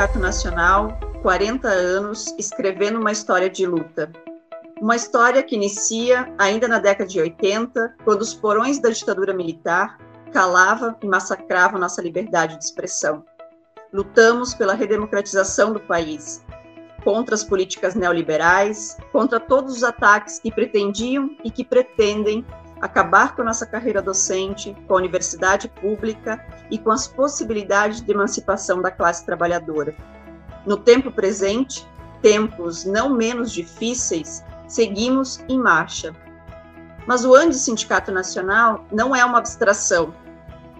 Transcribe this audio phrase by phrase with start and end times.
[0.00, 4.10] Sindicato Nacional, 40 anos, escrevendo uma história de luta.
[4.80, 9.98] Uma história que inicia ainda na década de 80, quando os porões da ditadura militar
[10.32, 13.22] calavam e massacravam nossa liberdade de expressão.
[13.92, 16.42] Lutamos pela redemocratização do país,
[17.04, 22.42] contra as políticas neoliberais, contra todos os ataques que pretendiam e que pretendem
[22.80, 28.10] acabar com a nossa carreira docente, com a universidade pública e com as possibilidades de
[28.10, 29.94] emancipação da classe trabalhadora.
[30.66, 31.86] No tempo presente,
[32.22, 36.14] tempos não menos difíceis, seguimos em marcha.
[37.06, 40.14] Mas o ANDE Sindicato Nacional não é uma abstração.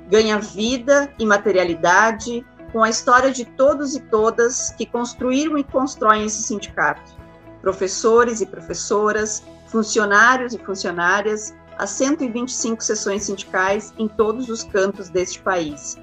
[0.09, 6.25] Ganha vida e materialidade com a história de todos e todas que construíram e constroem
[6.27, 7.19] esse sindicato.
[7.61, 15.41] Professores e professoras, funcionários e funcionárias, as 125 sessões sindicais em todos os cantos deste
[15.41, 15.97] país.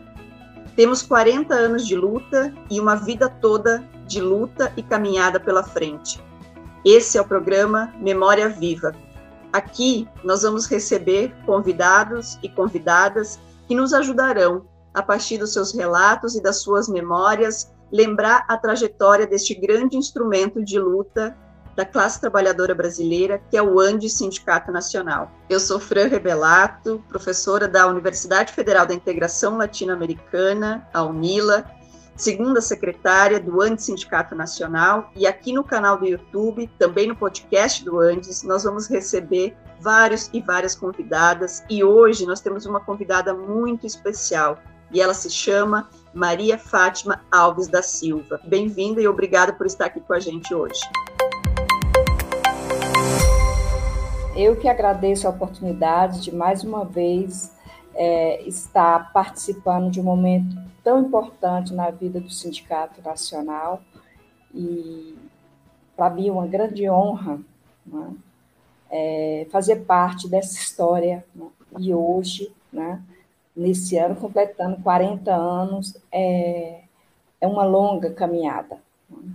[0.76, 6.20] Temos 40 anos de luta e uma vida toda de luta e caminhada pela frente.
[6.84, 8.92] Esse é o programa Memória Viva.
[9.54, 16.36] Aqui nós vamos receber convidados e convidadas que nos ajudarão, a partir dos seus relatos
[16.36, 21.38] e das suas memórias, lembrar a trajetória deste grande instrumento de luta
[21.78, 25.32] da classe trabalhadora brasileira, que é o ANDE Sindicato Nacional.
[25.48, 31.70] Eu sou Fran Rebelato, professora da Universidade Federal da Integração Latino-Americana, a UNILA,
[32.16, 37.86] segunda secretária do ANDE Sindicato Nacional, e aqui no canal do YouTube, também no podcast
[37.86, 43.36] do ANDES, nós vamos receber vários e várias convidadas, e hoje nós temos uma convidada
[43.36, 44.58] muito especial,
[44.92, 48.42] e ela se chama Maria Fátima Alves da Silva.
[48.46, 50.80] Bem-vinda e obrigada por estar aqui com a gente hoje.
[54.38, 57.52] Eu que agradeço a oportunidade de mais uma vez
[57.96, 63.82] é, estar participando de um momento tão importante na vida do Sindicato Nacional
[64.54, 65.18] e
[65.96, 67.40] para mim é uma grande honra
[67.84, 68.14] né,
[68.92, 71.48] é, fazer parte dessa história né,
[71.80, 73.02] e hoje, né,
[73.56, 76.82] nesse ano completando 40 anos, é,
[77.42, 78.78] é uma longa caminhada.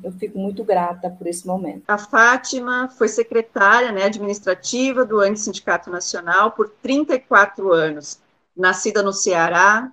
[0.03, 1.85] Eu fico muito grata por esse momento.
[1.89, 8.21] A Fátima foi secretária né, administrativa do ANDE Sindicato Nacional por 34 anos.
[8.57, 9.91] Nascida no Ceará,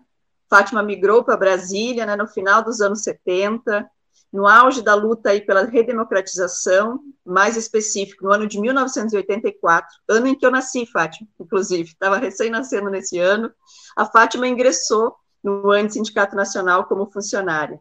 [0.49, 3.89] Fátima migrou para Brasília né, no final dos anos 70,
[4.33, 10.35] no auge da luta aí pela redemocratização, mais específico, no ano de 1984, ano em
[10.37, 13.51] que eu nasci, Fátima, inclusive, estava recém-nascendo nesse ano,
[13.95, 17.79] a Fátima ingressou no ANDE Sindicato Nacional como funcionária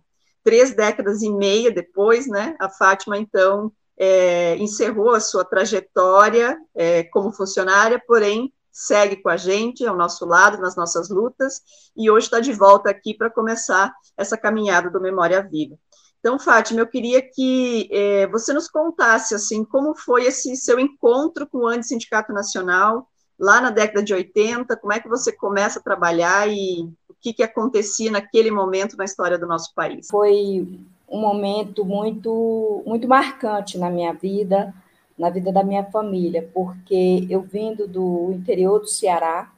[0.48, 7.04] três décadas e meia depois, né, a Fátima, então, é, encerrou a sua trajetória é,
[7.04, 11.60] como funcionária, porém, segue com a gente, ao nosso lado, nas nossas lutas,
[11.94, 15.76] e hoje está de volta aqui para começar essa caminhada do Memória Viva.
[16.19, 21.47] Então, Fátima, eu queria que é, você nos contasse, assim, como foi esse seu encontro
[21.47, 23.06] com o Andes Sindicato Nacional,
[23.38, 26.88] lá na década de 80, como é que você começa a trabalhar e
[27.20, 30.08] que, que acontecia naquele momento na história do nosso país?
[30.10, 30.66] Foi
[31.08, 34.74] um momento muito, muito marcante na minha vida,
[35.16, 39.50] na vida da minha família, porque eu vindo do interior do Ceará,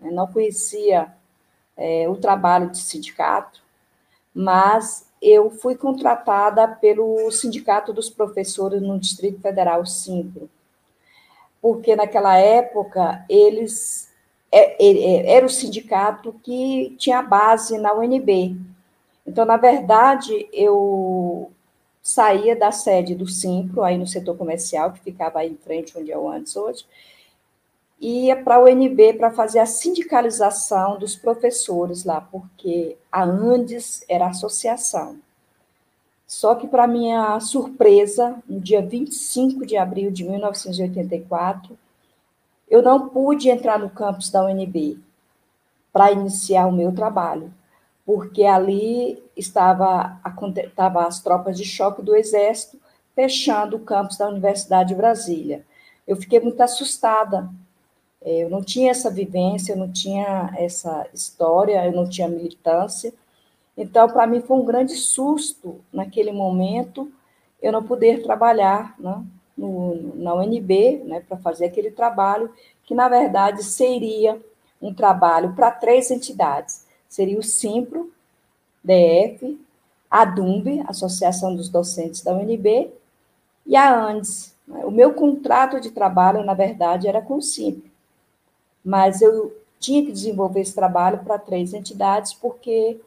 [0.00, 1.12] né, não conhecia
[1.76, 3.62] é, o trabalho de sindicato,
[4.34, 10.50] mas eu fui contratada pelo Sindicato dos Professores no Distrito Federal, Simpro,
[11.60, 14.12] porque naquela época eles
[14.50, 18.56] era o sindicato que tinha base na UNB.
[19.26, 21.50] Então, na verdade, eu
[22.02, 26.10] saía da sede do Simpro, aí no setor comercial, que ficava aí em frente onde
[26.10, 26.86] eu antes hoje,
[28.00, 34.28] ia para a UNB para fazer a sindicalização dos professores lá, porque a Andes era
[34.28, 35.18] associação.
[36.26, 41.78] Só que, para minha surpresa, no dia 25 de abril de 1984,
[42.68, 44.98] eu não pude entrar no campus da UNB
[45.92, 47.52] para iniciar o meu trabalho,
[48.04, 50.20] porque ali estava,
[50.56, 52.78] estava as tropas de choque do Exército
[53.14, 55.64] fechando o campus da Universidade de Brasília.
[56.06, 57.48] Eu fiquei muito assustada.
[58.20, 63.12] É, eu não tinha essa vivência, eu não tinha essa história, eu não tinha militância.
[63.76, 67.10] Então, para mim, foi um grande susto naquele momento
[67.60, 69.24] eu não poder trabalhar né,
[69.56, 72.52] no, na UNB, né, para fazer aquele trabalho,
[72.84, 74.40] que na verdade seria
[74.80, 76.86] um trabalho para três entidades.
[77.08, 78.12] Seria o Simpro,
[78.84, 79.58] DF,
[80.10, 82.92] a DUMB, Associação dos Docentes da UNB,
[83.66, 84.54] e a ANDES.
[84.66, 84.84] Né.
[84.84, 87.90] O meu contrato de trabalho, na verdade, era com o Simpro,
[88.84, 93.00] mas eu tinha que desenvolver esse trabalho para três entidades, porque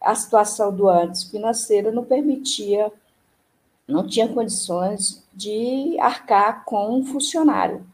[0.00, 2.92] a situação do antes financeira não permitia,
[3.88, 7.84] não tinha condições de arcar com um funcionário.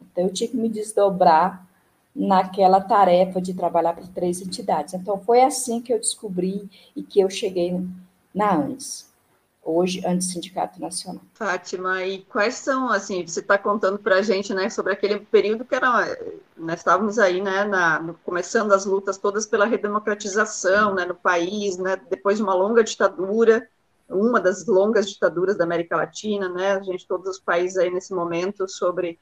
[0.00, 1.64] Então, eu tinha que me desdobrar
[2.14, 4.94] naquela tarefa de trabalhar para três entidades.
[4.94, 7.80] Então, foi assim que eu descobri e que eu cheguei
[8.34, 9.08] na ANDES,
[9.62, 11.22] hoje ANDES Sindicato Nacional.
[11.34, 15.64] Fátima, e quais são, assim, você está contando para a gente, né, sobre aquele período
[15.64, 16.18] que era,
[16.56, 21.96] nós estávamos aí, né, na, começando as lutas todas pela redemocratização, né, no país, né,
[22.10, 23.68] depois de uma longa ditadura,
[24.08, 28.14] uma das longas ditaduras da América Latina, né, a gente, todos os países aí nesse
[28.14, 29.18] momento sobre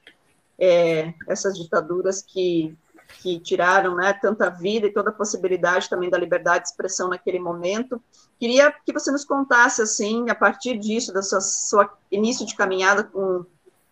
[0.58, 2.76] é, essas ditaduras que
[3.20, 7.38] que tiraram né, tanta vida e toda a possibilidade também da liberdade de expressão naquele
[7.38, 8.02] momento.
[8.38, 13.04] Queria que você nos contasse, assim, a partir disso, da sua, sua início de caminhada
[13.04, 13.44] com,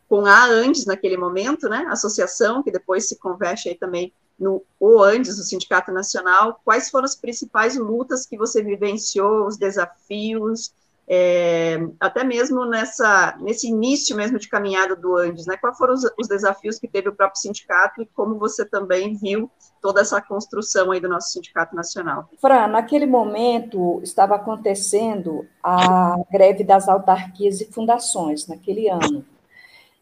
[0.09, 5.01] com a Andes naquele momento, né, associação, que depois se converte aí também no o
[5.01, 10.75] Andes, o Sindicato Nacional, quais foram as principais lutas que você vivenciou, os desafios,
[11.07, 15.57] é, até mesmo nessa, nesse início mesmo de caminhada do Andes, né?
[15.59, 19.51] Quais foram os, os, desafios que teve o próprio sindicato e como você também viu
[19.83, 22.31] toda essa construção aí do nosso sindicato nacional?
[22.41, 29.25] Fran, naquele momento estava acontecendo a greve das autarquias e fundações, naquele ano,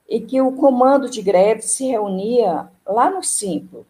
[0.09, 3.85] e que o comando de greve se reunia lá no Simplo,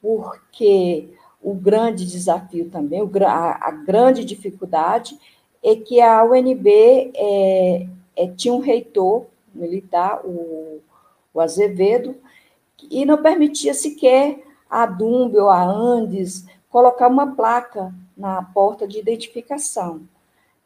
[0.00, 1.08] porque
[1.42, 5.18] o grande desafio também, a, a grande dificuldade
[5.62, 10.80] é que a UNB é, é, tinha um reitor militar, o,
[11.32, 12.14] o Azevedo,
[12.90, 18.98] e não permitia sequer a DUMB ou a Andes colocar uma placa na porta de
[18.98, 20.02] identificação.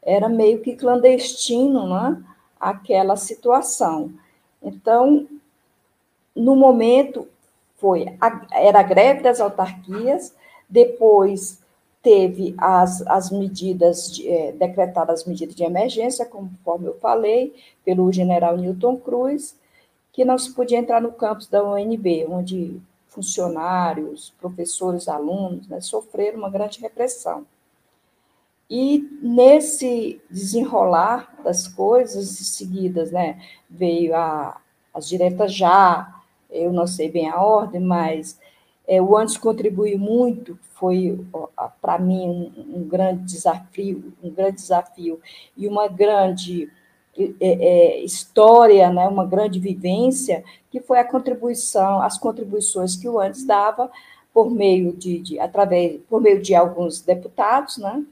[0.01, 2.21] Era meio que clandestino né,
[2.59, 4.11] aquela situação.
[4.61, 5.27] Então,
[6.35, 7.27] no momento,
[7.77, 10.35] foi a, era a greve das autarquias,
[10.69, 11.62] depois
[12.03, 17.55] teve as, as medidas, de, é, decretadas as medidas de emergência, conforme eu falei,
[17.85, 19.57] pelo general Newton Cruz,
[20.11, 26.39] que não se podia entrar no campus da UNB, onde funcionários, professores, alunos né, sofreram
[26.39, 27.45] uma grande repressão.
[28.69, 33.39] E nesse desenrolar das coisas seguidas, né,
[33.69, 34.59] veio a,
[34.93, 38.39] as diretas já, eu não sei bem a ordem, mas
[38.87, 41.19] é, o antes contribuiu muito, foi
[41.81, 45.21] para mim um, um, grande desafio, um grande desafio
[45.55, 46.69] e uma grande
[47.17, 53.19] é, é, história, né, uma grande vivência, que foi a contribuição, as contribuições que o
[53.19, 53.89] antes dava
[54.33, 58.03] por meio de, de através, por meio de alguns deputados, né?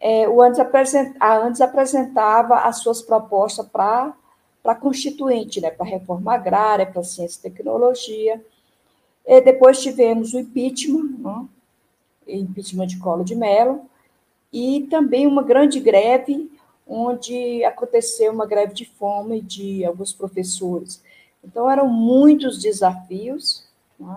[0.00, 4.14] É, o antes apresent, a antes apresentava as suas propostas para
[4.62, 8.44] para constituinte, né, para reforma agrária, para ciência e tecnologia
[9.28, 11.46] e depois tivemos o impeachment, né?
[12.26, 13.82] impeachment de Colo de Mello,
[14.50, 16.50] e também uma grande greve,
[16.86, 21.02] onde aconteceu uma greve de fome de alguns professores.
[21.44, 23.68] Então, eram muitos desafios,
[24.00, 24.16] né?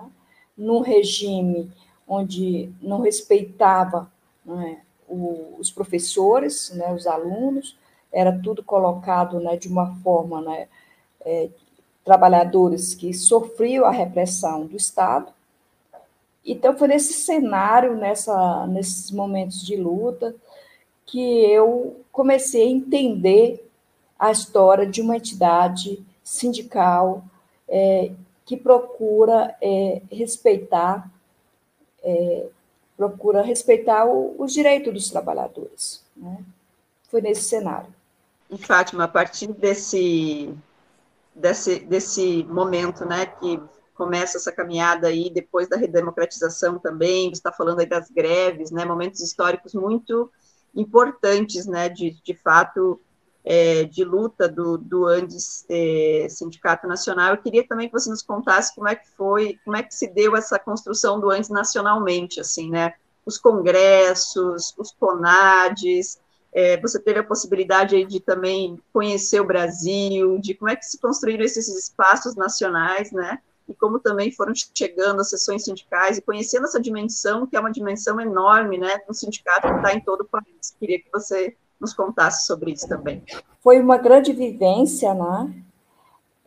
[0.56, 1.70] num regime
[2.08, 4.10] onde não respeitava
[4.44, 7.76] né, os professores, né, os alunos,
[8.10, 10.68] era tudo colocado né, de uma forma né,
[11.20, 11.50] é,
[12.04, 15.32] trabalhadores que sofriam a repressão do Estado.
[16.44, 20.34] Então, foi nesse cenário, nessa, nesses momentos de luta,
[21.06, 23.68] que eu comecei a entender
[24.18, 27.22] a história de uma entidade sindical
[27.68, 28.10] é,
[28.44, 31.10] que procura é, respeitar
[32.02, 32.46] é,
[32.96, 36.02] procura respeitar os direitos dos trabalhadores.
[36.16, 36.38] Né?
[37.08, 37.92] Foi nesse cenário.
[38.50, 40.54] E, Fátima, a partir desse
[41.34, 43.60] desse, desse momento, né, que
[43.94, 48.84] começa essa caminhada aí depois da redemocratização também, você está falando aí das greves, né,
[48.84, 50.30] momentos históricos muito
[50.74, 53.00] importantes, né, de, de fato,
[53.44, 57.34] é, de luta do, do Andes é, Sindicato Nacional.
[57.34, 60.08] Eu queria também que você nos contasse como é que foi, como é que se
[60.08, 66.20] deu essa construção do Andes nacionalmente, assim, né, os congressos, os CONADES,
[66.52, 71.00] é, você teve a possibilidade de também conhecer o Brasil, de como é que se
[71.00, 73.38] construíram esses espaços nacionais, né?
[73.66, 77.72] E como também foram chegando as sessões sindicais e conhecendo essa dimensão, que é uma
[77.72, 79.00] dimensão enorme, né?
[79.08, 80.76] Um sindicato que está em todo o país.
[80.78, 83.22] Queria que você nos contasse sobre isso também.
[83.60, 85.54] Foi uma grande vivência, né?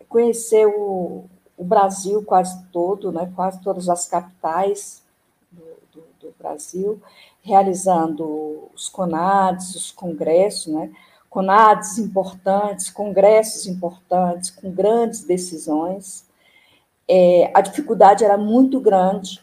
[0.08, 1.26] Conhecer o,
[1.58, 3.32] o Brasil quase todo, né?
[3.36, 5.04] Quase todas as capitais
[5.52, 7.02] do, do, do Brasil
[7.46, 10.92] realizando os CONADs, os congressos, né?
[11.30, 16.26] CONADs importantes, congressos importantes, com grandes decisões.
[17.08, 19.42] É, a dificuldade era muito grande,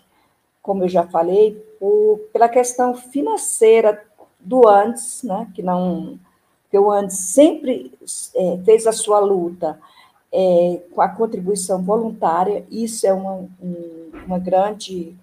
[0.61, 4.03] como eu já falei, por, pela questão financeira
[4.41, 6.19] do antes, né, que não
[6.69, 7.93] que o antes sempre
[8.35, 9.79] é, fez a sua luta
[10.33, 13.47] é, com a contribuição voluntária, isso é uma,
[14.27, 15.15] uma grande,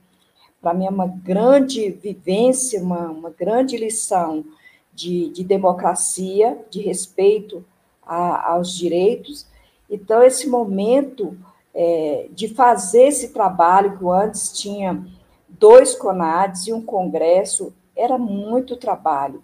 [0.62, 4.44] para mim, é uma grande vivência, uma, uma grande lição
[4.94, 7.64] de, de democracia, de respeito
[8.06, 9.48] a, aos direitos.
[9.90, 11.38] Então, esse momento
[11.74, 15.06] é, de fazer esse trabalho, que antes tinha
[15.48, 19.44] dois CONADs e um congresso, era muito trabalho.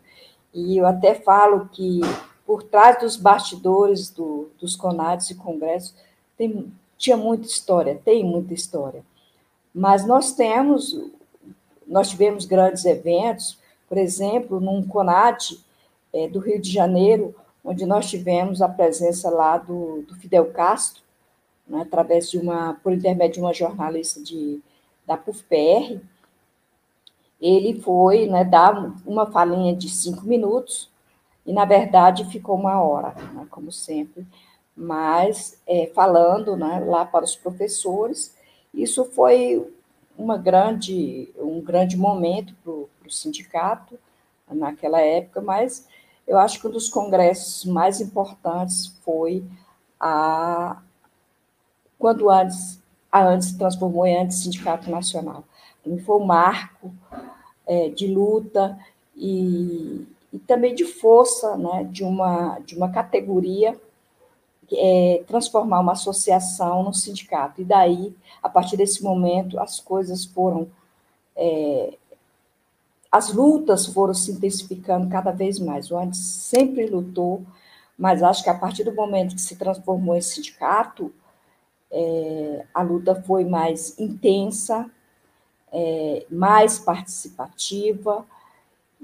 [0.53, 2.01] E eu até falo que
[2.45, 5.95] por trás dos bastidores do, dos CONADs e congressos
[6.37, 9.03] tem, tinha muita história, tem muita história.
[9.75, 10.97] Mas nós temos,
[11.85, 15.59] nós tivemos grandes eventos, por exemplo, num CONAD
[16.13, 21.03] é, do Rio de Janeiro, onde nós tivemos a presença lá do, do Fidel Castro,
[21.67, 24.61] né, através de uma, por intermédio de uma jornalista de,
[25.05, 25.99] da PUF-PR,
[27.41, 30.89] ele foi né, dar uma falinha de cinco minutos,
[31.45, 34.25] e na verdade ficou uma hora, né, como sempre,
[34.73, 38.34] mas é, falando né, lá para os professores,
[38.75, 39.65] isso foi
[40.17, 43.97] uma grande, um grande momento para o sindicato
[44.49, 45.87] naquela época, mas
[46.27, 49.43] eu acho que um dos congressos mais importantes foi
[49.99, 50.81] a
[51.97, 52.79] quando antes
[53.11, 55.45] a antes se transformou em antes sindicato nacional.
[56.05, 56.93] Foi um marco
[57.65, 58.77] é, de luta
[59.15, 63.79] e, e, também de força, né, de uma de uma categoria
[64.73, 67.61] é, transformar uma associação no sindicato.
[67.61, 70.67] E daí, a partir desse momento, as coisas foram
[71.35, 71.97] é,
[73.11, 75.89] as lutas foram se intensificando cada vez mais.
[75.89, 77.45] O antes sempre lutou,
[77.97, 81.13] mas acho que a partir do momento que se transformou em sindicato,
[81.89, 84.89] é, a luta foi mais intensa,
[85.71, 88.25] é, mais participativa,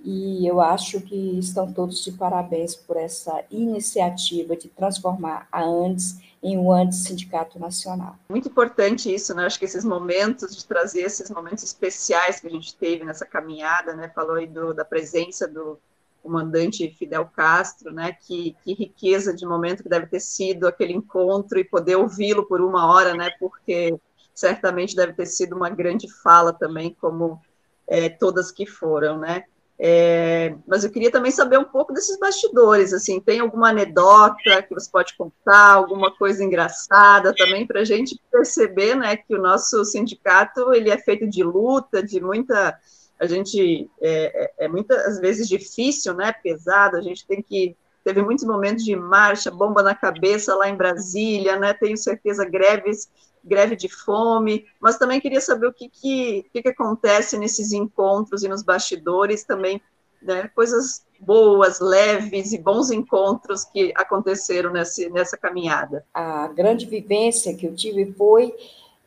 [0.04, 6.20] e eu acho que estão todos de parabéns por essa iniciativa de transformar a Andes
[6.42, 8.16] em um Andes Sindicato Nacional.
[8.28, 9.46] Muito importante isso, né?
[9.46, 13.94] Acho que esses momentos, de trazer esses momentos especiais que a gente teve nessa caminhada,
[13.94, 14.10] né?
[14.10, 15.78] Falou aí do, da presença do
[16.24, 18.14] comandante Fidel Castro, né?
[18.14, 22.60] Que, que riqueza de momento que deve ter sido aquele encontro e poder ouvi-lo por
[22.60, 23.30] uma hora, né?
[23.40, 23.96] Porque
[24.34, 27.40] certamente deve ter sido uma grande fala também, como
[27.88, 29.44] é, todas que foram, né?
[29.84, 34.76] É, mas eu queria também saber um pouco desses bastidores, assim, tem alguma anedota que
[34.76, 39.84] você pode contar, alguma coisa engraçada também para a gente perceber, né, que o nosso
[39.84, 42.78] sindicato ele é feito de luta, de muita,
[43.20, 48.22] a gente é, é, é muitas vezes difícil, né, pesado, a gente tem que teve
[48.22, 53.10] muitos momentos de marcha, bomba na cabeça lá em Brasília, né, tenho certeza greves
[53.44, 58.44] greve de fome, mas também queria saber o que, que, que, que acontece nesses encontros
[58.44, 59.82] e nos bastidores também,
[60.22, 66.06] né, coisas boas, leves e bons encontros que aconteceram nesse, nessa caminhada.
[66.14, 68.54] A grande vivência que eu tive foi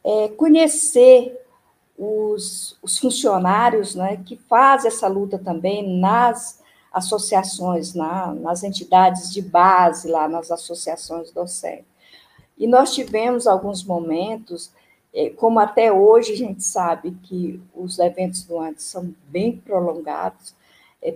[0.05, 1.41] é, conhecer
[1.97, 6.63] os, os funcionários né, que fazem essa luta também nas
[6.93, 11.94] associações, na, nas entidades de base, lá nas associações docentes.
[12.57, 14.73] E nós tivemos alguns momentos,
[15.13, 20.55] é, como até hoje a gente sabe que os eventos do antes são bem prolongados,
[21.03, 21.15] é,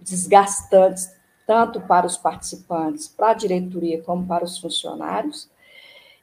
[0.00, 1.14] desgastantes,
[1.46, 5.48] tanto para os participantes, para a diretoria, como para os funcionários.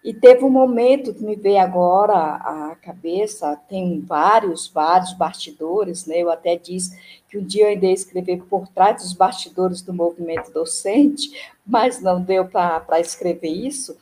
[0.03, 6.17] E teve um momento que me veio agora à cabeça, tem vários, vários bastidores, né?
[6.17, 9.93] Eu até disse que um dia eu ainda ia escrever por trás dos bastidores do
[9.93, 11.31] movimento docente,
[11.65, 13.97] mas não deu para escrever isso.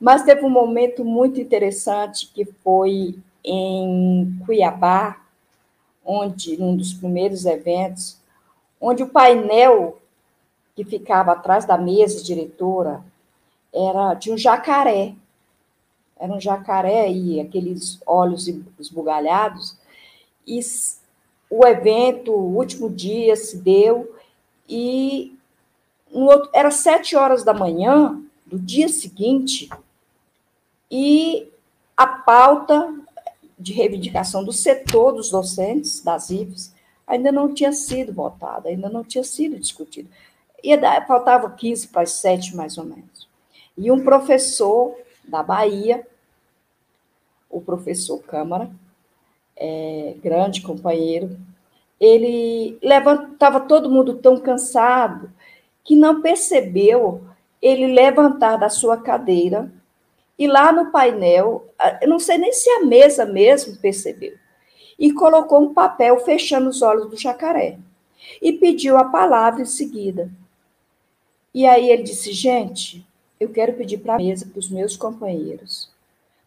[0.00, 5.20] Mas teve um momento muito interessante que foi em Cuiabá,
[6.04, 8.18] onde, num dos primeiros eventos,
[8.80, 9.98] onde o painel
[10.74, 13.02] que ficava atrás da mesa diretora
[13.74, 15.14] era de um jacaré.
[16.18, 19.76] Era um jacaré e aqueles olhos esbugalhados.
[20.46, 20.60] E
[21.50, 24.14] o evento, o último dia, se deu
[24.68, 25.36] e
[26.12, 29.68] um outro, era sete horas da manhã do dia seguinte
[30.90, 31.50] e
[31.96, 32.94] a pauta
[33.58, 36.72] de reivindicação do setor dos docentes, das IFES,
[37.06, 40.08] ainda não tinha sido votada, ainda não tinha sido discutido.
[40.62, 40.76] E
[41.06, 43.28] faltava 15 para as 7, mais ou menos.
[43.76, 46.06] E um professor da Bahia,
[47.50, 48.70] o professor Câmara,
[49.56, 51.38] é, grande companheiro,
[52.00, 55.32] ele levantava todo mundo tão cansado
[55.82, 57.22] que não percebeu
[57.60, 59.72] ele levantar da sua cadeira
[60.38, 61.66] e lá no painel,
[62.00, 64.36] eu não sei nem se a mesa mesmo percebeu.
[64.98, 67.78] e colocou um papel fechando os olhos do jacaré
[68.42, 70.28] e pediu a palavra em seguida.
[71.54, 73.06] E aí ele disse: Gente,
[73.38, 75.88] eu quero pedir para a mesa, para os meus companheiros,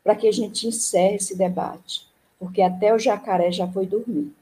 [0.03, 2.05] para que a gente encerre esse debate,
[2.37, 4.33] porque até o jacaré já foi dormir.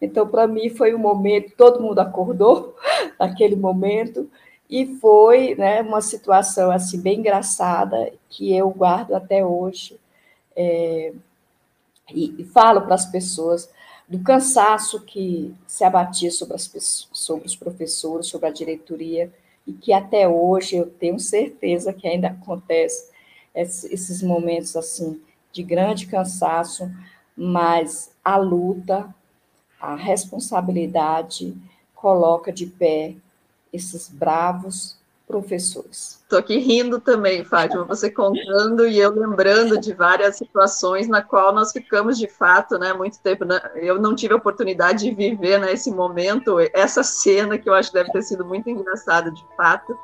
[0.00, 2.76] Então, para mim, foi um momento, todo mundo acordou
[3.18, 4.30] naquele momento,
[4.68, 9.98] e foi né, uma situação assim bem engraçada que eu guardo até hoje.
[10.54, 11.12] É,
[12.12, 13.70] e, e falo para as pessoas
[14.08, 19.32] do cansaço que se abatia sobre, as, sobre os professores, sobre a diretoria,
[19.66, 23.10] e que até hoje eu tenho certeza que ainda acontece
[23.54, 25.20] esses momentos assim
[25.52, 26.90] de grande cansaço,
[27.36, 29.14] mas a luta,
[29.80, 31.54] a responsabilidade
[31.94, 33.14] coloca de pé
[33.72, 34.98] esses bravos
[35.28, 36.18] professores.
[36.22, 41.54] Estou aqui rindo também, Fátima, você contando e eu lembrando de várias situações na qual
[41.54, 43.44] nós ficamos de fato, né, muito tempo.
[43.44, 47.74] Né, eu não tive a oportunidade de viver nesse né, momento essa cena que eu
[47.74, 49.96] acho que deve ter sido muito engraçada de fato.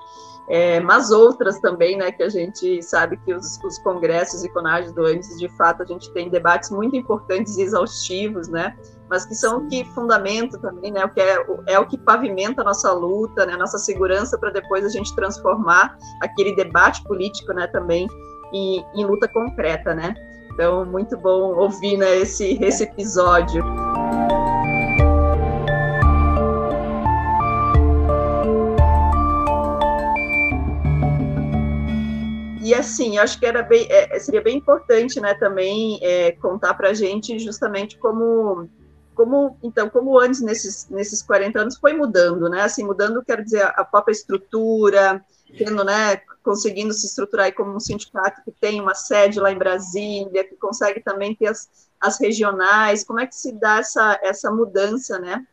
[0.48, 4.92] É, mas outras também, né, que a gente sabe que os, os congressos e conagens
[4.92, 5.04] do
[5.38, 8.76] de fato, a gente tem debates muito importantes e exaustivos, né,
[9.08, 12.60] mas que são o que fundamenta também, né, o que é, é o que pavimenta
[12.60, 17.54] a nossa luta, né, a nossa segurança para depois a gente transformar aquele debate político,
[17.54, 18.06] né, também
[18.52, 20.14] em, em luta concreta, né.
[20.52, 23.64] Então, muito bom ouvir, né, esse, esse episódio.
[32.64, 36.88] E assim, acho que era bem, é, seria bem importante, né, também é, contar para
[36.88, 38.70] a gente justamente como
[39.14, 42.62] como então como antes nesses nesses 40 anos foi mudando né?
[42.62, 45.22] Assim mudando quero dizer a própria estrutura
[45.58, 50.42] tendo né conseguindo se estruturar como um sindicato que tem uma sede lá em Brasília
[50.42, 51.68] que consegue também ter as,
[52.00, 53.04] as regionais.
[53.04, 55.46] Como é que se dá essa essa mudança né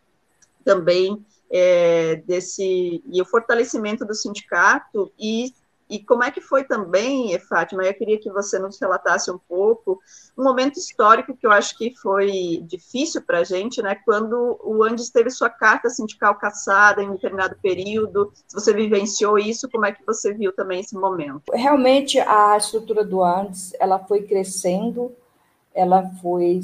[0.63, 5.53] também é, desse e o fortalecimento do sindicato e
[5.91, 7.83] e como é que foi também, Fátima?
[7.83, 9.99] Eu queria que você nos relatasse um pouco
[10.37, 13.95] um momento histórico que eu acho que foi difícil para a gente, né?
[14.05, 18.31] Quando o Andes teve sua carta sindical caçada em um determinado período.
[18.47, 21.51] Se você vivenciou isso, como é que você viu também esse momento?
[21.53, 25.13] Realmente a estrutura do Andes ela foi crescendo,
[25.75, 26.61] ela foi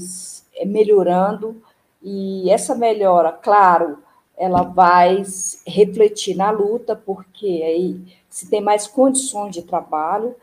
[0.66, 1.62] melhorando
[2.02, 3.98] e essa melhora, claro,
[4.38, 5.22] ela vai
[5.66, 10.36] refletir na luta, porque aí se tem mais condições de trabalho,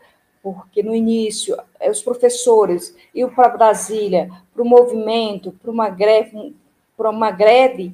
[0.43, 6.53] porque no início eh, os professores iam para Brasília para o movimento, para uma greve,
[6.97, 7.93] para uma greve,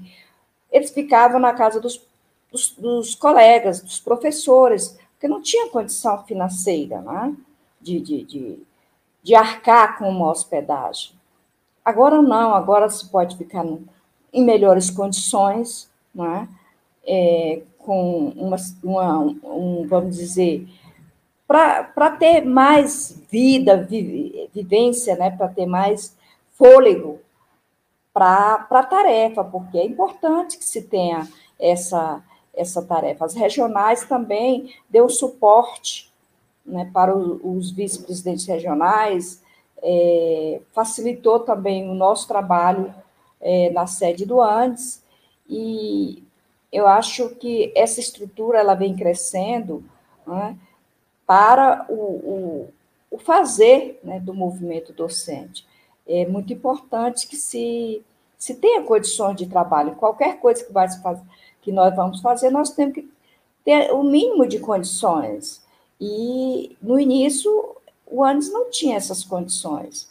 [0.72, 2.02] eles ficavam na casa dos,
[2.52, 7.36] dos, dos, colegas, dos professores, porque não tinha condição financeira né,
[7.80, 8.60] de, de, de,
[9.22, 11.12] de arcar com uma hospedagem.
[11.86, 13.64] Agora não, agora se pode ficar
[14.34, 16.50] em melhores condições, né,
[17.06, 20.68] é, com uma, uma um, vamos dizer,
[21.48, 26.16] para ter mais vida, vi, vivência, né, para ter mais
[26.52, 27.20] fôlego
[28.14, 31.28] para a tarefa, porque é importante que se tenha
[31.60, 33.26] essa, essa tarefa.
[33.26, 36.12] As regionais também deu suporte
[36.66, 39.42] né, para os vice-presidentes regionais,
[39.84, 42.94] é, facilitou também o nosso trabalho
[43.40, 45.04] é, na sede do Andes,
[45.50, 46.24] e
[46.72, 49.84] eu acho que essa estrutura ela vem crescendo
[50.26, 50.58] né,
[51.26, 52.70] para o, o,
[53.12, 55.66] o fazer né, do movimento docente.
[56.08, 58.02] É muito importante que se,
[58.38, 59.96] se tenha condições de trabalho.
[59.96, 61.24] Qualquer coisa que, vai fazer,
[61.62, 63.12] que nós vamos fazer, nós temos que
[63.64, 65.62] ter o mínimo de condições.
[66.00, 67.76] E no início,
[68.08, 70.10] o ANES não tinha essas condições.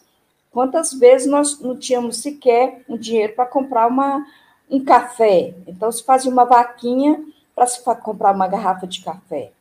[0.50, 4.26] Quantas vezes nós não tínhamos sequer um dinheiro para comprar uma,
[4.70, 5.54] um café.
[5.66, 9.52] Então, se fazia uma vaquinha para se comprar uma garrafa de café.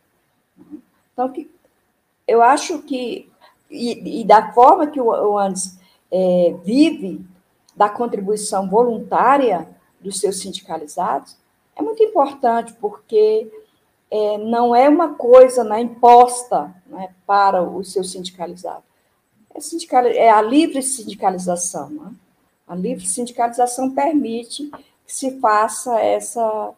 [1.14, 1.50] Então, que,
[2.28, 3.30] eu acho que,
[3.70, 5.78] e, e, da forma que o Andes
[6.12, 7.26] é, vive,
[7.76, 9.68] da contribuição voluntária
[10.00, 11.38] dos seus sindicalizados,
[11.76, 13.52] é muito importante, porque
[14.12, 18.84] é, não é uma coisa né, imposta né, para o seu sindicalizado.
[19.54, 21.90] É, sindical, é a livre sindicalização.
[21.90, 22.12] Né?
[22.68, 24.70] A livre sindicalização permite
[25.14, 26.72] se faça essa,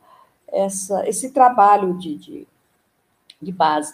[0.47, 2.47] essa, esse trabalho de, de,
[3.41, 3.93] de base.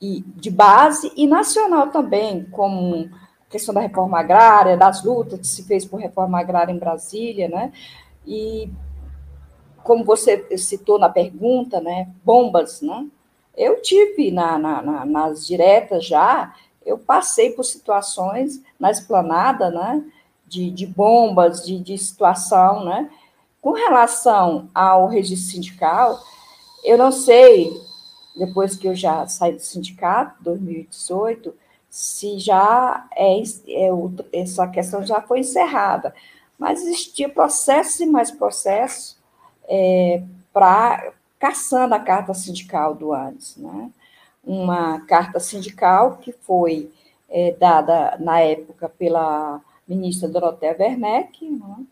[0.00, 3.08] E, de base e nacional também, como
[3.46, 7.48] a questão da reforma agrária, das lutas que se fez por reforma agrária em Brasília,
[7.48, 7.72] né?
[8.26, 8.70] E
[9.82, 12.08] como você citou na pergunta, né?
[12.24, 13.06] Bombas, né?
[13.56, 20.04] Eu tive na, na, na, nas diretas já, eu passei por situações na esplanada, né?
[20.46, 23.10] de, de bombas, de, de situação, né?
[23.66, 26.20] Com relação ao registro sindical,
[26.84, 27.68] eu não sei,
[28.36, 31.52] depois que eu já saí do sindicato, 2018,
[31.90, 33.90] se já é, é
[34.32, 36.14] essa questão já foi encerrada,
[36.56, 39.16] mas existia processos e mais processos
[39.68, 43.90] é, para caçando a carta sindical do ANES, né?
[44.44, 46.88] Uma carta sindical que foi
[47.28, 51.84] é, dada na época pela ministra Dorothea Werneck, né?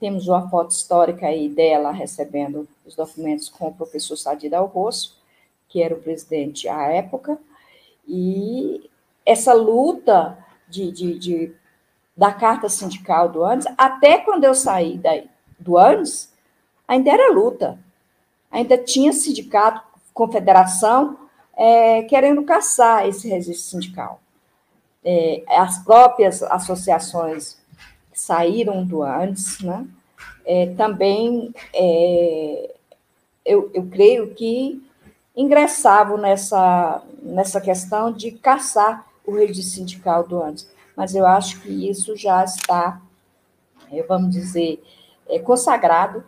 [0.00, 5.20] Temos uma foto histórica aí dela recebendo os documentos com o professor Sadi Dalrosso,
[5.68, 7.38] que era o presidente à época,
[8.08, 8.90] e
[9.24, 10.36] essa luta
[10.68, 11.54] de, de, de
[12.16, 15.22] da carta sindical do ANES, até quando eu saí da,
[15.58, 16.32] do ANES,
[16.88, 17.78] ainda era luta.
[18.50, 19.82] Ainda tinha sindicato,
[20.12, 21.16] confederação,
[21.56, 24.20] é, querendo caçar esse registro sindical.
[25.04, 27.59] É, as próprias associações
[28.20, 29.86] saíram do ANES, né?
[30.44, 32.74] É, também é,
[33.44, 34.82] eu, eu creio que
[35.36, 40.70] ingressavam nessa, nessa questão de caçar o registro sindical do ANES.
[40.96, 43.00] Mas eu acho que isso já está,
[43.90, 44.82] é, vamos dizer,
[45.28, 46.22] é, consagrado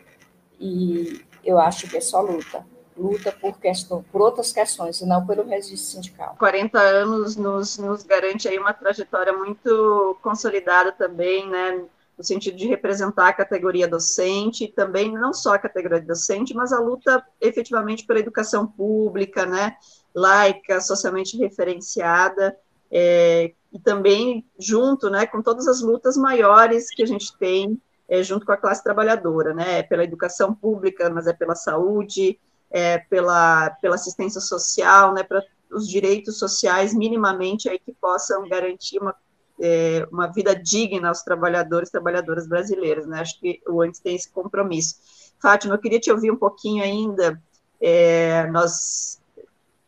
[0.58, 2.64] e eu acho que é só luta.
[2.96, 6.36] Luta por, questão, por outras questões, e não pelo registro sindical.
[6.38, 11.84] 40 anos nos, nos garante aí uma trajetória muito consolidada também, né?
[12.16, 16.78] no sentido de representar a categoria docente, também não só a categoria docente, mas a
[16.78, 19.76] luta efetivamente pela educação pública, né,
[20.14, 22.56] laica, socialmente referenciada,
[22.90, 28.22] é, e também junto, né, com todas as lutas maiores que a gente tem é,
[28.22, 32.38] junto com a classe trabalhadora, né, é pela educação pública, mas é pela saúde,
[32.72, 38.98] é pela, pela assistência social, né, para os direitos sociais minimamente aí que possam garantir
[38.98, 39.14] uma,
[39.60, 44.16] é, uma vida digna aos trabalhadores e trabalhadoras brasileiros, né, acho que o antes tem
[44.16, 44.96] esse compromisso.
[45.40, 47.40] Fátima, eu queria te ouvir um pouquinho ainda,
[47.80, 49.20] é, nós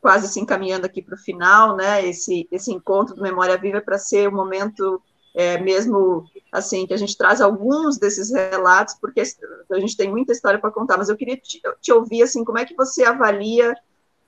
[0.00, 3.96] quase se encaminhando aqui para o final, né, esse, esse encontro do Memória Viva para
[3.96, 5.00] ser um momento
[5.34, 10.32] é, mesmo assim, que a gente traz alguns desses relatos, porque a gente tem muita
[10.32, 13.74] história para contar, mas eu queria te, te, ouvir, assim, como é que você avalia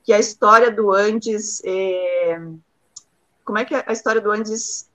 [0.03, 2.41] que a história do Andes, é,
[3.45, 4.91] como é que a história do Andes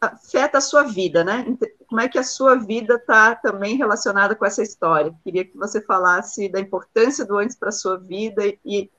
[0.00, 1.44] afeta a sua vida, né?
[1.86, 5.14] Como é que a sua vida está também relacionada com essa história?
[5.22, 8.90] Queria que você falasse da importância do Andes para a sua vida e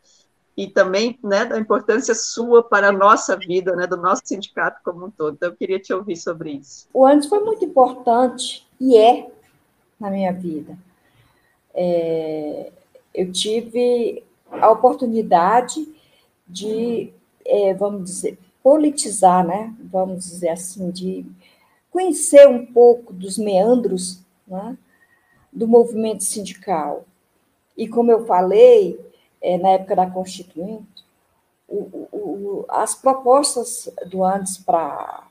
[0.56, 5.06] e também né, da importância sua para a nossa vida, né, do nosso sindicato como
[5.06, 5.36] um todo.
[5.36, 6.88] Então, eu queria te ouvir sobre isso.
[6.94, 9.30] O antes foi muito importante e é
[10.00, 10.78] na minha vida.
[11.74, 12.72] É,
[13.14, 15.88] eu tive a oportunidade
[16.48, 17.14] de,
[17.46, 19.74] é, vamos dizer, politizar, né?
[19.80, 21.26] Vamos dizer assim, de
[21.90, 24.78] conhecer um pouco dos meandros né,
[25.52, 27.06] do movimento sindical.
[27.78, 29.00] E como eu falei,
[29.42, 31.04] é, na época da Constituinte,
[31.68, 35.24] o, o, as propostas do antes para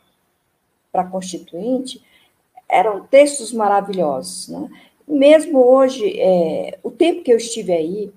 [0.92, 2.02] a Constituinte
[2.68, 4.48] eram textos maravilhosos.
[4.48, 4.68] Né?
[5.06, 8.12] Mesmo hoje, é, o tempo que eu estive aí,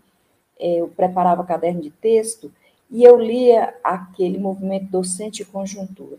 [0.60, 2.52] é, eu preparava caderno de texto
[2.90, 6.18] e eu lia aquele movimento docente e conjuntura.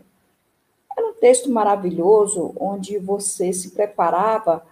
[0.97, 4.65] Era um texto maravilhoso, onde você se preparava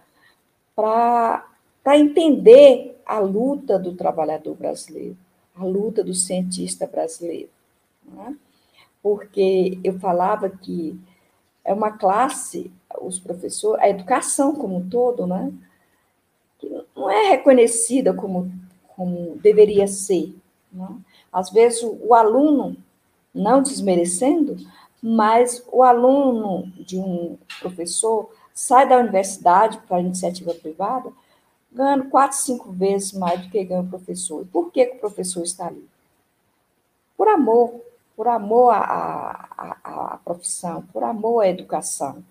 [0.76, 1.46] para
[1.91, 5.17] entender a luta do trabalhador brasileiro,
[5.56, 7.50] a luta do cientista brasileiro.
[8.06, 8.36] Né?
[9.02, 10.98] Porque eu falava que
[11.63, 15.52] é uma classe, os professores, a educação como um todo, né?
[16.58, 18.52] que não é reconhecida como,
[18.96, 20.34] como deveria ser.
[20.72, 20.88] Né?
[21.32, 22.78] Às vezes, o, o aluno,
[23.34, 24.56] não desmerecendo,
[25.02, 31.12] mas o aluno de um professor sai da universidade para a iniciativa privada
[31.74, 34.44] ganhando quatro, cinco vezes mais do que ganha o professor.
[34.44, 35.88] E por que, que o professor está ali?
[37.18, 37.82] Por amor,
[38.16, 42.24] por amor à, à, à profissão, por amor à educação.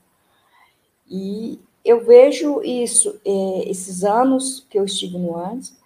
[1.09, 5.77] E eu vejo isso, é, esses anos que eu estive no ANS,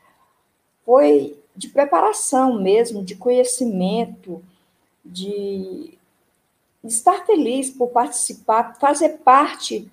[0.84, 4.42] foi de preparação mesmo, de conhecimento,
[5.02, 5.98] de,
[6.84, 9.90] de estar feliz por participar, fazer parte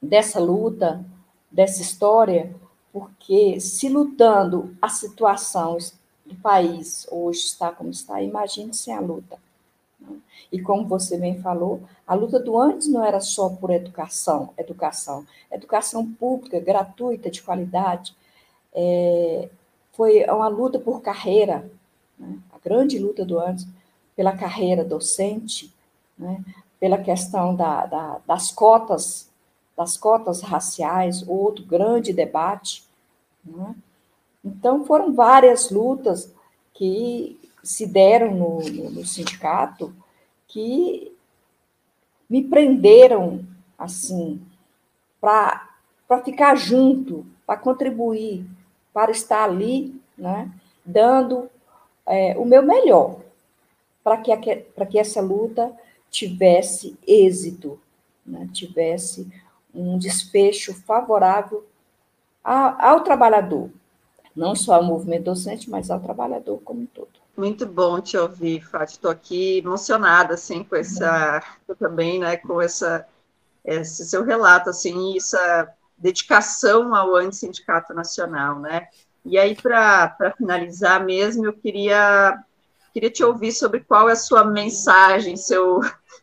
[0.00, 1.04] dessa luta,
[1.50, 2.54] dessa história,
[2.92, 5.78] porque se lutando a situação
[6.24, 9.38] do país hoje está como está, imagine sem a luta.
[9.98, 10.16] Né?
[10.52, 15.26] E como você bem falou, a luta do antes não era só por educação, educação,
[15.50, 18.14] educação pública, gratuita, de qualidade,
[18.72, 19.48] é,
[19.92, 21.70] foi uma luta por carreira,
[22.18, 22.38] né?
[22.52, 23.66] a grande luta do antes
[24.16, 25.72] pela carreira docente,
[26.18, 26.44] né?
[26.78, 29.29] pela questão da, da, das cotas,
[29.80, 32.84] das cotas raciais, outro grande debate.
[33.42, 33.74] Né?
[34.44, 36.30] Então, foram várias lutas
[36.74, 39.94] que se deram no, no, no sindicato
[40.46, 41.16] que
[42.28, 43.42] me prenderam,
[43.78, 44.42] assim,
[45.18, 45.66] para
[46.26, 48.44] ficar junto, para contribuir,
[48.92, 50.52] para estar ali, né,
[50.84, 51.48] dando
[52.04, 53.20] é, o meu melhor,
[54.04, 55.74] para que, que essa luta
[56.10, 57.80] tivesse êxito,
[58.26, 59.26] né, tivesse
[59.74, 61.66] um desfecho favorável
[62.42, 63.70] ao, trabalhador,
[64.34, 67.08] não só ao movimento docente, mas ao trabalhador como um todo.
[67.36, 68.96] Muito bom te ouvir, Fátima.
[68.96, 71.42] Estou aqui emocionada, assim, com essa,
[71.78, 73.06] também, né, com essa,
[73.64, 78.88] esse seu relato, assim, essa dedicação ao Antissindicato Nacional, né?
[79.24, 82.38] E aí, para finalizar mesmo, eu queria,
[82.92, 85.80] queria te ouvir sobre qual é a sua mensagem, seu,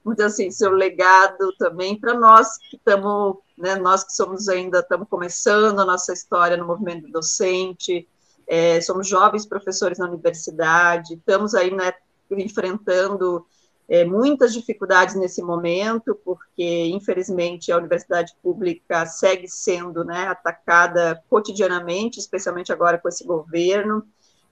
[0.07, 5.07] muito assim, seu legado também para nós que estamos, né, nós que somos ainda, estamos
[5.09, 8.07] começando a nossa história no movimento docente,
[8.47, 11.93] é, somos jovens professores na universidade, estamos aí, né,
[12.31, 13.45] enfrentando
[13.89, 22.19] é, muitas dificuldades nesse momento, porque, infelizmente, a universidade pública segue sendo né, atacada cotidianamente,
[22.19, 24.05] especialmente agora com esse governo,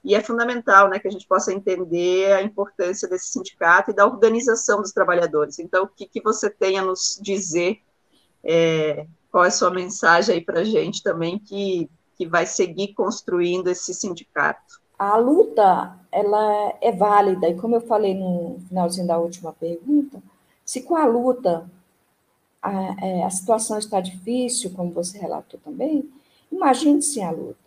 [0.05, 4.05] e é fundamental né, que a gente possa entender a importância desse sindicato e da
[4.05, 5.59] organização dos trabalhadores.
[5.59, 7.81] Então, o que, que você tem a nos dizer,
[8.43, 12.93] é, qual é a sua mensagem aí para a gente também, que, que vai seguir
[12.93, 14.85] construindo esse sindicato?
[14.97, 20.21] a luta ela é válida, e como eu falei no finalzinho da última pergunta,
[20.63, 21.69] se com a luta
[22.61, 26.09] a, é, a situação está difícil, como você relatou também,
[26.51, 27.64] imagine sem a luta.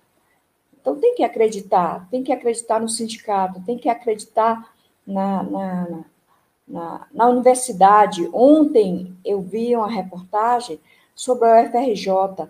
[0.88, 4.72] Então tem que acreditar, tem que acreditar no sindicato, tem que acreditar
[5.06, 6.04] na, na,
[6.66, 8.26] na, na universidade.
[8.32, 10.80] Ontem eu vi uma reportagem
[11.14, 12.48] sobre a UFRJ.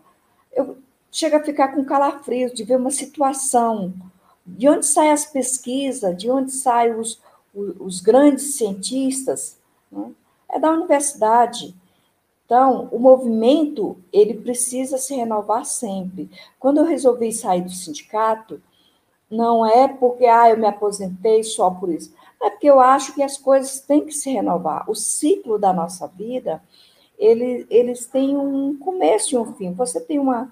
[0.52, 0.78] Eu
[1.10, 3.92] chego a ficar com calafrios de ver uma situação
[4.46, 7.20] de onde saem as pesquisas, de onde saem os,
[7.52, 9.58] os, os grandes cientistas,
[9.90, 10.12] né?
[10.48, 11.74] é da universidade.
[12.48, 16.30] Então, o movimento, ele precisa se renovar sempre.
[16.58, 18.58] Quando eu resolvi sair do sindicato,
[19.30, 22.14] não é porque ah, eu me aposentei só por isso.
[22.42, 24.88] É porque eu acho que as coisas têm que se renovar.
[24.88, 26.62] O ciclo da nossa vida,
[27.18, 29.74] ele, eles têm um começo e um fim.
[29.74, 30.50] Você tem uma...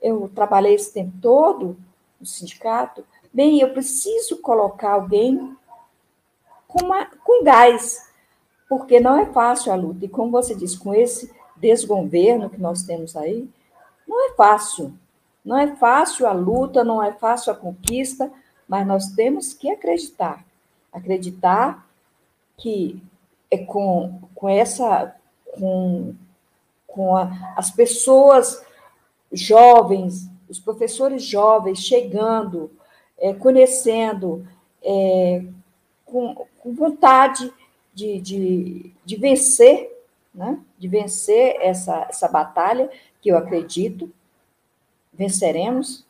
[0.00, 1.76] Eu trabalhei esse tempo todo
[2.20, 5.56] no sindicato, Bem, eu preciso colocar alguém
[6.68, 8.11] com, uma, com gás,
[8.72, 10.06] porque não é fácil a luta.
[10.06, 13.46] E como você disse, com esse desgoverno que nós temos aí,
[14.08, 14.94] não é fácil.
[15.44, 18.32] Não é fácil a luta, não é fácil a conquista,
[18.66, 20.42] mas nós temos que acreditar.
[20.90, 21.86] Acreditar
[22.56, 22.98] que
[23.50, 25.14] é com, com essa.
[25.52, 26.14] com,
[26.86, 28.64] com a, as pessoas
[29.30, 32.70] jovens, os professores jovens chegando,
[33.18, 34.48] é, conhecendo,
[34.82, 35.44] é,
[36.06, 37.52] com, com, vontade
[37.92, 39.90] de, de, de vencer,
[40.34, 40.58] né?
[40.78, 44.10] de vencer essa, essa batalha, que eu acredito,
[45.12, 46.04] venceremos,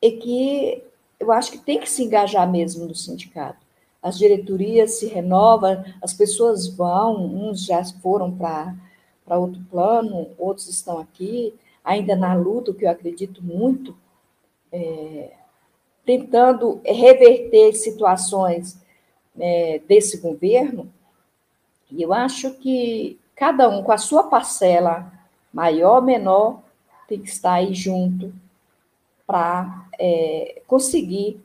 [0.00, 0.84] e que
[1.18, 3.66] eu acho que tem que se engajar mesmo no sindicato.
[4.02, 10.98] As diretorias se renovam, as pessoas vão, uns já foram para outro plano, outros estão
[10.98, 13.94] aqui, ainda na luta, que eu acredito muito,
[14.72, 15.32] é,
[16.06, 18.80] tentando reverter situações
[19.38, 20.92] é, desse governo,
[21.90, 25.12] e eu acho que cada um com a sua parcela,
[25.52, 26.62] maior ou menor,
[27.08, 28.32] tem que estar aí junto
[29.26, 31.40] para é, conseguir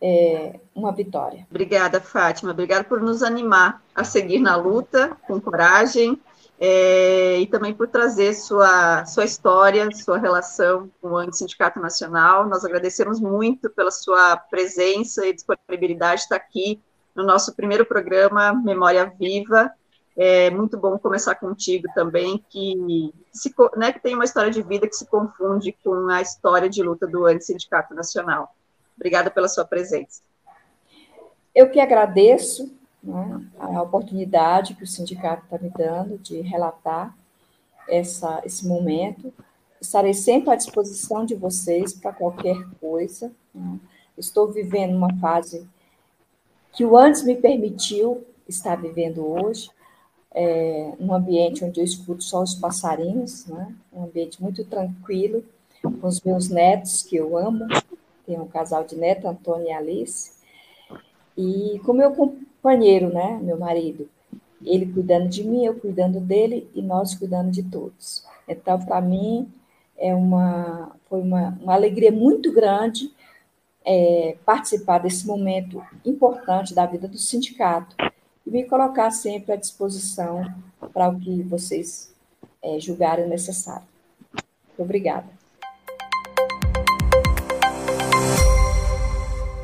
[0.00, 1.46] é, uma vitória.
[1.50, 2.52] Obrigada, Fátima.
[2.52, 6.20] Obrigada por nos animar a seguir na luta com coragem
[6.60, 12.48] é, e também por trazer sua, sua história, sua relação com o Antissindicato Nacional.
[12.48, 16.80] Nós agradecemos muito pela sua presença e disponibilidade de estar aqui
[17.18, 19.72] no nosso primeiro programa Memória Viva.
[20.16, 24.86] É muito bom começar contigo também, que, se, né, que tem uma história de vida
[24.86, 28.54] que se confunde com a história de luta do Antissindicato Nacional.
[28.96, 30.22] Obrigada pela sua presença.
[31.52, 37.16] Eu que agradeço né, a oportunidade que o sindicato está me dando de relatar
[37.88, 39.34] essa, esse momento.
[39.80, 43.32] Estarei sempre à disposição de vocês para qualquer coisa.
[43.52, 43.80] Né.
[44.16, 45.68] Estou vivendo uma fase
[46.72, 49.70] que o antes me permitiu estar vivendo hoje,
[50.34, 55.44] é, um ambiente onde eu escuto só os passarinhos, né, um ambiente muito tranquilo,
[55.82, 57.66] com os meus netos, que eu amo.
[58.26, 60.32] Tenho um casal de neto, Antônio e Alice.
[61.36, 64.08] E com meu companheiro, né, meu marido.
[64.64, 68.24] Ele cuidando de mim, eu cuidando dele e nós cuidando de todos.
[68.46, 69.48] Então, para mim,
[69.96, 73.10] é uma, foi uma, uma alegria muito grande
[73.90, 77.96] é, participar desse momento importante da vida do sindicato
[78.46, 80.44] e me colocar sempre à disposição
[80.92, 82.14] para o que vocês
[82.62, 83.86] é, julgarem necessário.
[84.76, 85.37] Obrigada.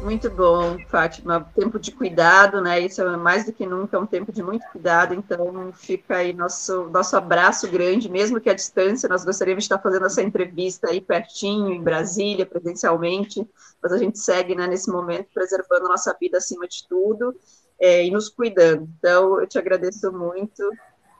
[0.04, 1.50] Muito bom, Fátima.
[1.54, 2.78] Tempo de cuidado, né?
[2.78, 5.14] Isso é mais do que nunca um tempo de muito cuidado.
[5.14, 9.08] Então, fica aí nosso, nosso abraço grande, mesmo que à distância.
[9.08, 13.48] Nós gostaríamos de estar fazendo essa entrevista aí pertinho, em Brasília, presencialmente,
[13.82, 17.34] mas a gente segue né, nesse momento preservando a nossa vida acima de tudo
[17.80, 18.86] é, e nos cuidando.
[18.98, 20.62] Então, eu te agradeço muito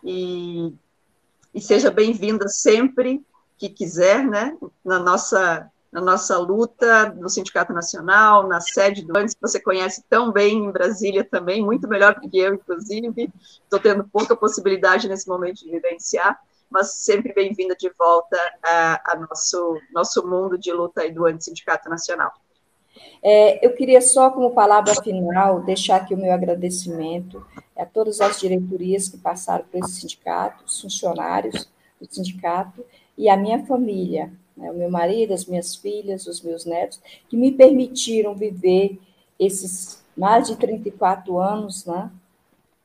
[0.05, 0.75] e,
[1.55, 3.25] e seja bem-vinda sempre
[3.57, 4.55] que quiser, né?
[4.85, 10.03] Na nossa na nossa luta no Sindicato Nacional, na sede do ANTES, que você conhece
[10.11, 13.33] tão bem em Brasília também, muito melhor do que eu, inclusive.
[13.63, 16.37] Estou tendo pouca possibilidade nesse momento de vivenciar,
[16.69, 21.89] mas sempre bem-vinda de volta a, a, nosso, nosso mundo de luta aí do Sindicato
[21.89, 22.33] Nacional.
[23.23, 27.47] É, eu queria só, como palavra final, deixar aqui o meu agradecimento
[27.79, 31.69] a todas as diretorias que passaram por esse sindicato, os funcionários
[32.01, 32.85] do sindicato
[33.17, 37.37] e a minha família, né, o meu marido, as minhas filhas, os meus netos, que
[37.37, 38.99] me permitiram viver
[39.39, 42.11] esses mais de 34 anos, né,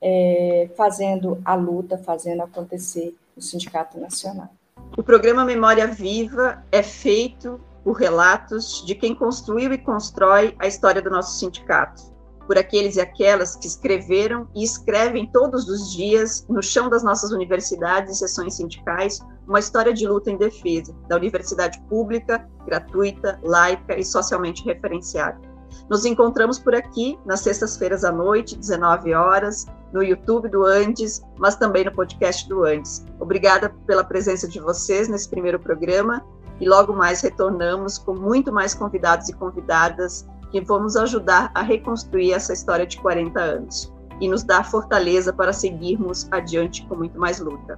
[0.01, 4.49] é, fazendo a luta, fazendo acontecer o Sindicato Nacional.
[4.97, 11.01] O programa Memória Viva é feito por relatos de quem construiu e constrói a história
[11.01, 12.18] do nosso sindicato
[12.49, 17.31] por aqueles e aquelas que escreveram e escrevem todos os dias no chão das nossas
[17.31, 23.99] universidades e sessões sindicais uma história de luta em defesa da universidade pública, gratuita, laica
[23.99, 25.39] e socialmente referenciada.
[25.87, 31.55] Nos encontramos por aqui nas sextas-feiras à noite, 19 horas, no YouTube do Andes, mas
[31.55, 33.05] também no podcast do Andes.
[33.19, 36.25] Obrigada pela presença de vocês nesse primeiro programa
[36.59, 42.33] e logo mais retornamos com muito mais convidados e convidadas que vamos ajudar a reconstruir
[42.33, 47.39] essa história de 40 anos e nos dar fortaleza para seguirmos adiante com muito mais
[47.39, 47.77] luta.